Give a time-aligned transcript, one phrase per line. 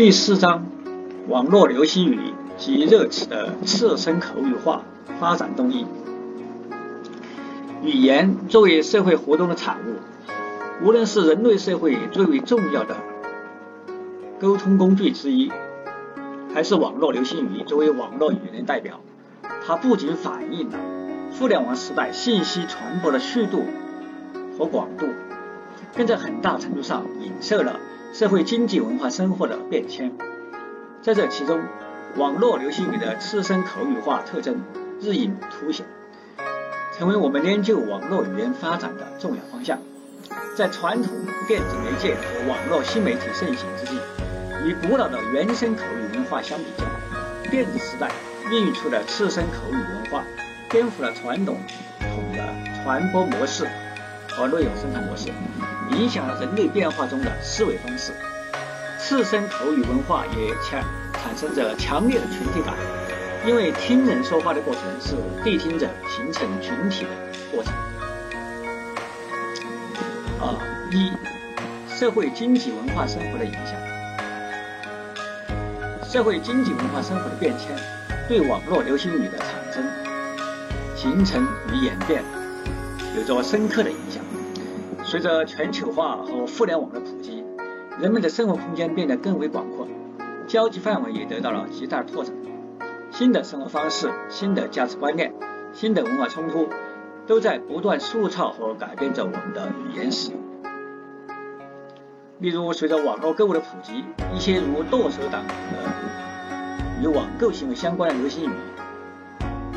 [0.00, 0.64] 第四章，
[1.28, 4.82] 网络流行语及热词的次生口语化
[5.20, 5.86] 发展动因。
[7.82, 9.96] 语言作为社会活动的产物，
[10.82, 12.96] 无论是人类社会最为重要的
[14.40, 15.52] 沟通工具之一，
[16.54, 19.02] 还是网络流行语作为网络语言代表，
[19.66, 20.78] 它不仅反映了
[21.38, 23.66] 互联网时代信息传播的速度
[24.56, 25.04] 和广度，
[25.94, 27.78] 更在很大程度上影射了。
[28.12, 30.12] 社会经济文化生活的变迁，
[31.00, 31.60] 在这其中，
[32.16, 34.60] 网络流行语的次生口语化特征
[35.00, 35.86] 日益凸显，
[36.98, 39.78] 成为我们研究网络语言发展的重要方向。
[40.56, 41.14] 在传统
[41.46, 43.96] 电子媒介和网络新媒体盛行之际，
[44.64, 46.84] 与古老的原生口语文化相比较，
[47.48, 48.10] 电子时代
[48.50, 50.24] 孕育出的次生口语文化，
[50.68, 51.56] 颠覆了传统
[52.00, 53.68] 统的传播模式
[54.28, 55.30] 和内容生产模式。
[55.90, 58.12] 影响了人类变化中的思维方式，
[58.98, 62.74] 次生口语文化也强产生着强烈的群体感，
[63.46, 67.10] 因为听人说话的过程是谛听者形成群体的
[67.50, 67.72] 过程。
[70.40, 70.56] 啊，
[70.90, 71.12] 一，
[71.88, 73.74] 社会经济文化生活的影响，
[76.08, 77.76] 社会经济文化生活的变迁
[78.26, 79.84] 对网络流行语的产生、
[80.96, 82.22] 形成与演变
[83.16, 84.24] 有着深刻的影响。
[85.10, 87.42] 随着全球化和互联网的普及，
[87.98, 89.88] 人们的生活空间变得更为广阔，
[90.46, 92.32] 交际范围也得到了极大拓展。
[93.10, 95.34] 新的生活方式、新的价值观念、
[95.72, 96.68] 新的文化冲突，
[97.26, 100.40] 都在不断塑造和改变着我们的语言使用。
[102.38, 105.54] 例如，随着网络购物的普及，一些如剁手党的
[107.02, 108.54] 与网购行为相关的流行语，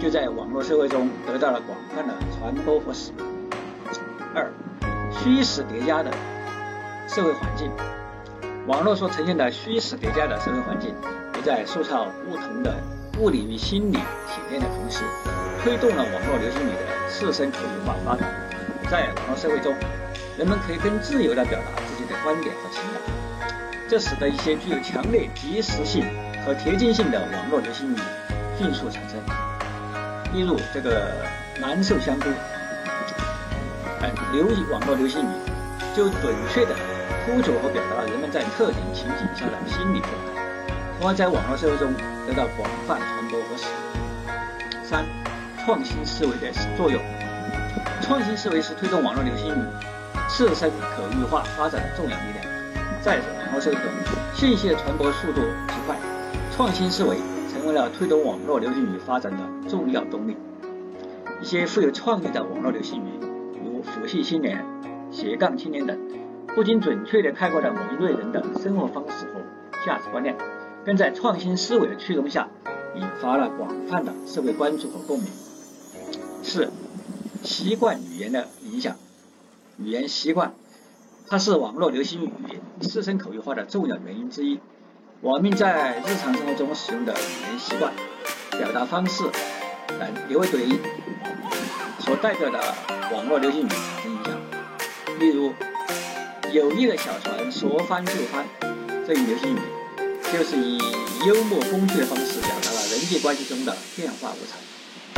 [0.00, 3.28] 就在网络社会中得到了广泛的传播和使用。
[4.34, 4.50] 二
[5.22, 6.10] 虚实叠加的
[7.06, 7.70] 社会环境，
[8.66, 10.94] 网络所呈现的虚实叠加的社会环境，
[11.36, 12.74] 也在塑造不同的
[13.18, 15.04] 物理与心理体验的同时，
[15.62, 18.26] 推动了网络流行语的自身口语化发展。
[18.90, 19.74] 在网络社会中，
[20.38, 23.50] 人们可以更自由地表达自己的观点和情感，
[23.90, 26.02] 这使得一些具有强烈即时性
[26.46, 27.98] 和贴近性的网络流行语
[28.58, 29.20] 迅速产生。
[30.32, 31.12] 例如，这个
[31.60, 32.30] 难受香菇。
[34.32, 35.28] 流网络流行语
[35.94, 36.74] 就准确地
[37.26, 40.42] 捕捉和表达了人们在特定情景下的心理状态，
[40.98, 41.92] 从而在网络社会中
[42.26, 44.84] 得到广泛传播和使用。
[44.84, 45.04] 三、
[45.64, 47.00] 创新思维的作用。
[48.00, 49.62] 创新思维是推动网络流行语
[50.28, 52.46] 自身口语化发展的重要力量。
[53.02, 53.84] 在网络社会中，
[54.34, 55.96] 信息的传播速度极快，
[56.56, 57.16] 创新思维
[57.52, 59.38] 成为了推动网络流行语发展的
[59.68, 60.36] 重要动力。
[61.40, 63.29] 一些富有创意的网络流行语。
[64.10, 64.66] 气青年、
[65.12, 65.96] 斜杠青年等，
[66.48, 69.40] 不仅准确地概括了某一类人的生活方式和
[69.86, 70.36] 价值观念，
[70.84, 72.48] 更在创新思维的驱动下，
[72.96, 75.28] 引发了广泛的社会关注和共鸣。
[76.42, 76.72] 四、
[77.44, 78.96] 习惯语言的影响。
[79.78, 80.54] 语言习惯，
[81.28, 84.58] 它是网络流行语次生口语化的重要原因之一。
[85.20, 87.92] 网民在日常生活中使用的语言习惯、
[88.58, 89.22] 表达方式
[89.86, 90.62] 等，也会对
[92.10, 92.58] 所代表的。
[93.12, 94.34] 网络流行语产生影响，
[95.20, 95.54] 例如
[96.52, 98.44] “友谊的小船说翻就翻”
[99.06, 99.58] 这一流行语，
[100.32, 100.78] 就是以
[101.24, 104.58] 幽默风趣的方式表达了人际关系中的变化无常，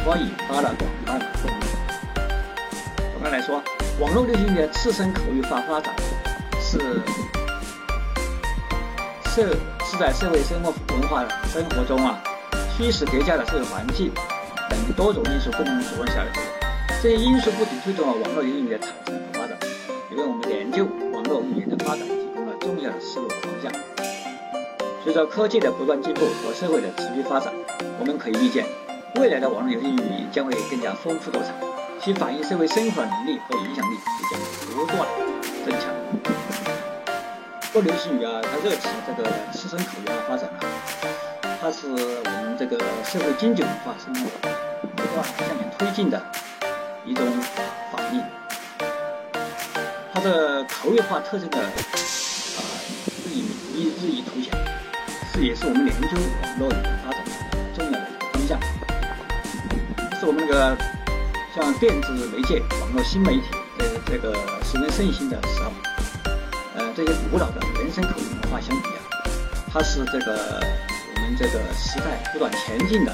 [0.05, 1.61] 从而引发了广泛的共鸣。
[3.15, 3.63] 总的来说，
[3.99, 5.95] 网络流行语的次生口语化发展
[6.61, 6.79] 是
[9.31, 9.49] 社
[9.87, 12.23] 是在社会生活文化生活中啊
[12.77, 14.13] 虚实叠加的社会环境
[14.69, 16.31] 等多种因素共同作用下的。
[17.03, 19.59] 这些因素不仅推动了网络语言的产生和发展，
[20.09, 23.73] 也为我们研究网络语言的发展提供了重要的思路和方向。
[25.03, 27.53] 随着科技的不断进步和社会的持续发展，
[27.99, 28.65] 我们可以预见，
[29.17, 31.53] 未来的网络游戏语将会更加丰富多彩，
[32.01, 34.39] 其反映社会生活能力和影响力也将
[34.71, 35.05] 不断
[35.67, 35.91] 增强。
[37.75, 44.31] 网络流行语啊，它热词这个次生口语化发展啊，它是我们这个社会经济文化生活
[44.95, 46.23] 不断向前推进的。
[47.05, 47.27] 一种
[47.91, 48.23] 反应，
[50.13, 51.69] 它的口语化特征的啊
[53.27, 53.43] 日益
[53.75, 54.53] 日日益凸显，
[55.33, 56.09] 是也是我们研究
[56.43, 57.31] 网络语言发展的
[57.75, 58.61] 重要的一个方向。
[60.21, 60.77] 是我们那个
[61.53, 63.43] 像电子媒介、网络新媒体
[63.79, 64.33] 的这个
[64.63, 65.73] 十分盛行的时候，
[66.77, 69.03] 呃，这些古老的原生口语文化相比啊，
[69.73, 70.63] 它是这个
[71.17, 73.13] 我们这个时代不断前进的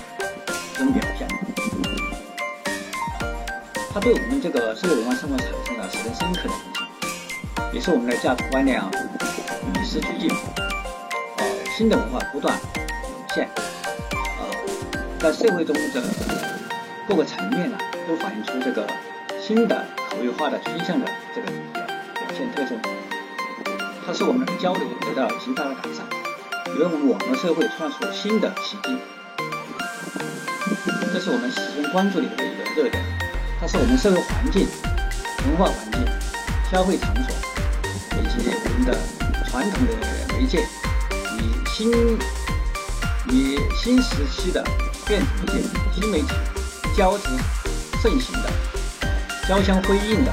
[0.75, 1.26] 一种表现。
[3.99, 8.89] 它对我们这个社会文化生活产生了十分深刻的影响，也是我们的价值观念啊
[9.75, 10.31] 与时俱进，
[11.39, 11.45] 呃，
[11.77, 13.49] 新的文化不断涌现，
[14.39, 14.47] 呃，
[15.19, 16.00] 在社会中的
[17.09, 18.87] 各个层面呢，都反映出这个
[19.43, 22.79] 新的口语化的趋向的这个表现特征。
[24.06, 26.06] 它使我们的交流得到了极大的改善，
[26.69, 28.97] 也为我们网络社会创出新的奇迹。
[31.12, 32.44] 这是我们始终关注的一个
[32.77, 33.03] 热点，
[33.69, 34.67] 是我们社会环境、
[35.47, 36.00] 文化环境、
[36.73, 37.25] 消费场所
[38.19, 38.97] 以及我们的
[39.47, 39.93] 传统的
[40.32, 40.67] 媒介
[41.37, 41.93] 与新
[43.29, 44.65] 与新时期的
[45.06, 46.29] 电子媒介、新媒体
[46.97, 47.25] 交织
[48.03, 48.49] 盛行的、
[49.47, 50.32] 交相辉映的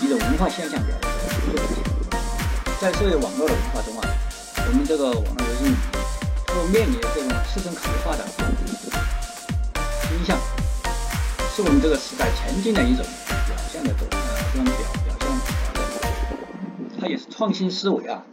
[0.00, 1.10] 一种文化现象表现。
[2.80, 4.08] 在社会网络的文化中啊，
[4.68, 5.74] 我们这个网络流行语
[6.46, 8.24] 都面临这种师生口语化的。
[10.06, 10.38] 倾向
[11.56, 13.06] 是我们这个时代前进的一种
[13.46, 14.08] 表现的这种
[14.52, 14.74] 这种表
[15.04, 18.26] 表现，它也是创新思维啊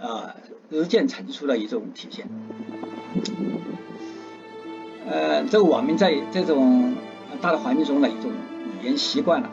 [0.00, 0.34] 啊
[0.68, 2.28] 日渐成熟的一种体现。
[5.08, 6.96] 呃，这个网民在这种
[7.40, 8.32] 大的环境中的一种
[8.82, 9.50] 语言习惯啊、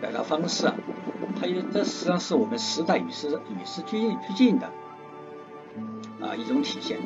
[0.00, 0.74] 表达方式啊，
[1.40, 4.66] 它也这实际上是我们时代与时与时俱俱进的
[6.20, 6.98] 啊一种体现，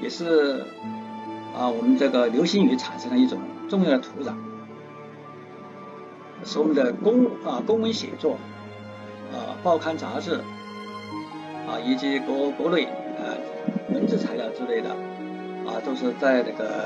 [0.00, 0.64] 也是。
[1.56, 4.34] 啊，我们这个流行语产生了一种重要的土壤，
[6.44, 8.36] 使我们的公啊公文写作
[9.32, 10.34] 啊报刊杂志
[11.66, 12.86] 啊以及国国内
[13.16, 13.38] 呃
[13.94, 14.90] 文字材料之类的
[15.66, 16.84] 啊都是在那个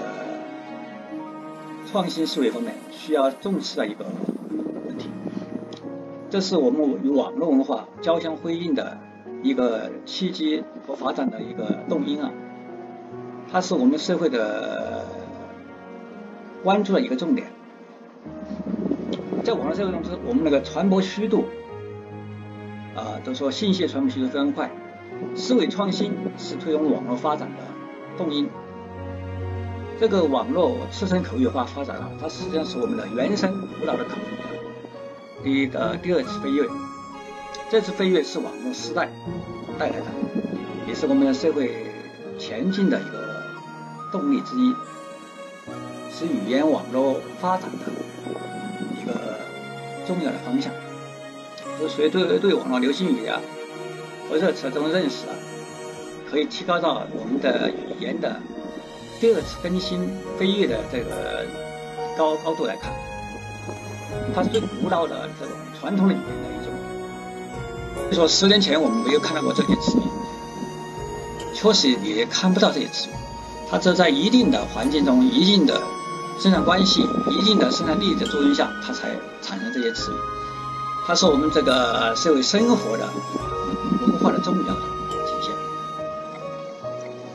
[1.91, 4.07] 创新思维方面需要重视的一个
[4.87, 5.11] 问题。
[6.31, 8.97] 这是我们与网络文化交相辉映的
[9.43, 12.31] 一个契机和发展的一个动因啊。
[13.53, 15.05] 它是我们社会的
[16.63, 17.49] 关注的一个重点，
[19.43, 21.47] 在网络社会中，是我们那个传播速度
[22.95, 24.71] 啊，都说信息传播速度非常快，
[25.35, 27.63] 思维创新是推动网络发展的
[28.17, 28.49] 动因。
[29.99, 33.51] 这个网络师生口语化发展啊，它实际上是我们的原生
[33.81, 36.69] 古老的口语第一个第二次飞跃，
[37.69, 39.09] 这次飞跃是网络时代
[39.77, 40.07] 带来的，
[40.87, 41.73] 也是我们的社会
[42.39, 43.30] 前进的一个。
[44.11, 44.75] 动力之一，
[46.13, 47.87] 是语言网络发展的
[49.01, 49.39] 一个
[50.07, 50.73] 重要的方向。
[51.81, 53.41] 就所以，对对网络流行语啊
[54.29, 55.35] 和热词的这种认识啊，
[56.31, 58.39] 可以提高到我们的语言的
[59.19, 61.47] 第二次更新飞跃的这个
[62.19, 62.93] 高高度来看。
[64.35, 66.73] 它是最古老的这种传统的语言的一种。
[68.11, 70.03] 就说十年前我们没有看到过这些词语，
[71.55, 73.13] 确实也看不到这些词语。
[73.71, 75.81] 它只在一定的环境中、一定的
[76.41, 80.17] 生产关系、一定的生产力的作用下，它才产生这些词语。
[81.07, 83.09] 它是我们这个社会生活的
[84.03, 84.81] 文化的重要的
[85.11, 85.53] 体现。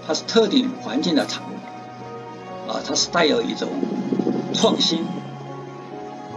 [0.05, 3.69] 它是特定环境的产物，啊，它是带有一种
[4.53, 5.05] 创新，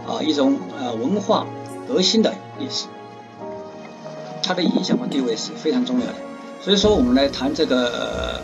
[0.07, 1.45] 啊，一种呃文化
[1.89, 2.87] 革新的意思。
[4.41, 6.15] 它的影响和地位是非常重要的。
[6.61, 8.41] 所以说，我们来谈这个。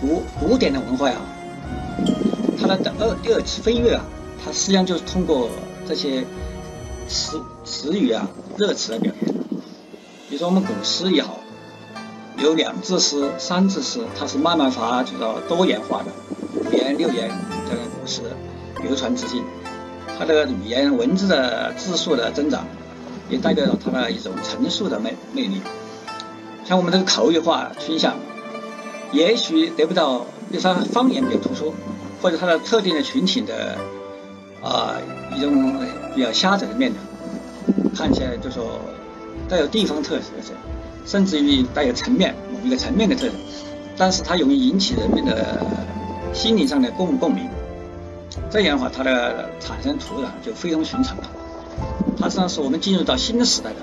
[0.00, 1.16] 古古典的文化呀，
[2.60, 4.04] 它的二第二次飞跃啊，
[4.44, 5.50] 它实际上就是通过
[5.88, 6.24] 这些
[7.08, 9.34] 词词语啊、热词来表现。
[10.28, 11.40] 比如说我们古诗也好，
[12.36, 16.12] 有两字诗、三字诗，它是慢慢发展到多元化的
[16.54, 17.28] 五言六言
[17.68, 18.22] 这个古诗
[18.82, 19.42] 流传至今。
[20.16, 22.64] 它的语言文字的字数的增长，
[23.28, 25.60] 也代表了它的一种陈述的魅魅力。
[26.64, 28.14] 像我们这个口语化倾向。
[29.12, 30.18] 也许得不到，
[30.50, 31.74] 比如说方言比较突出，
[32.20, 33.76] 或者它的特定的群体的
[34.62, 34.96] 啊
[35.34, 35.74] 一种
[36.14, 36.98] 比较狭窄的面的，
[37.96, 38.78] 看起来就说
[39.48, 40.54] 带有地方特色的，
[41.06, 43.34] 甚至于带有层面某一个层面的特征，
[43.96, 45.64] 但是它容易引起人们的
[46.34, 47.48] 心理上的共共鸣，
[48.50, 51.30] 这样的话它的产生土壤就非同寻常了，
[52.18, 53.76] 它实际上是我们进入到新时代的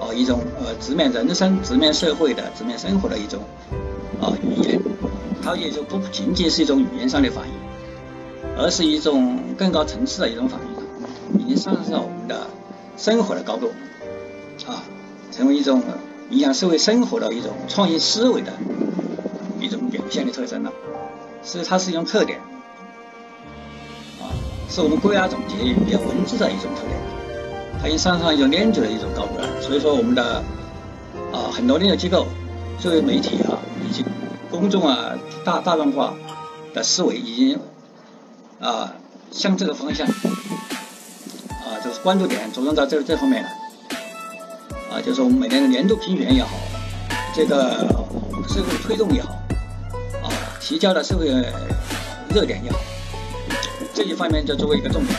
[0.00, 3.42] 哦一种呃直面人生、直面社会的、直面生活的一种。
[4.20, 4.80] 啊，语言，
[5.42, 7.52] 它也就不仅仅是一种语言上的反应，
[8.58, 12.46] 而是一种更高层次的一种反应，已经上升到我们的
[12.96, 13.66] 生活的高度，
[14.66, 14.82] 啊，
[15.30, 15.82] 成为一种
[16.30, 18.52] 影响社会生活的一种创新思维的
[19.60, 20.72] 一种表现的特征了。
[21.42, 22.40] 所以它是一种特点，
[24.20, 24.32] 啊，
[24.68, 26.98] 是我们归纳总结语言文字的一种特点，
[27.80, 29.46] 它已经上升到一种链接的一种高度了。
[29.60, 30.42] 所以说，我们的
[31.32, 32.26] 啊很多链接机构
[32.80, 33.38] 作为媒体。
[34.50, 36.14] 公众啊，大大众化
[36.74, 37.60] 的思维已经
[38.60, 38.94] 啊
[39.30, 43.48] 向这个方向啊，就是关注点着重到这这方面了。
[44.90, 46.50] 啊，就是我们每年的年度评选也好，
[47.34, 47.86] 这个
[48.48, 49.30] 社会推动也好，
[50.22, 51.26] 啊，提交的社会
[52.30, 52.78] 热点也好，
[53.92, 55.18] 这一方面就作为一个重点。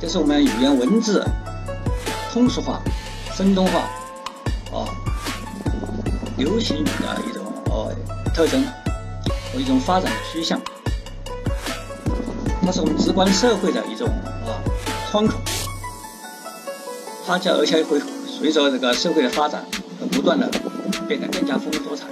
[0.00, 1.24] 这是我们语言文字
[2.32, 2.80] 通俗化、
[3.34, 3.80] 生动化，
[4.72, 4.88] 啊，
[6.38, 7.41] 流行语的一种
[7.72, 7.92] 呃
[8.34, 8.62] 特征
[9.52, 10.60] 和一种发展的趋向。
[12.64, 14.06] 它是我们直观社会的一种
[14.46, 14.54] 啊
[15.10, 15.34] 窗口，
[17.26, 19.64] 它将而且会随着这个社会的发展，
[20.12, 20.48] 不断的
[21.08, 22.04] 变得更加丰富多彩。